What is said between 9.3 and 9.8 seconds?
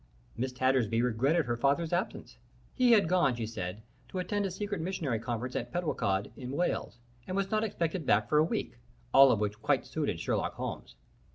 of which